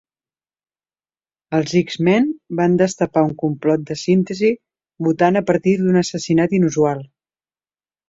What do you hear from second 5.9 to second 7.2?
assassinat inusual.